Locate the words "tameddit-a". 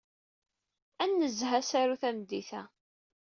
2.01-2.61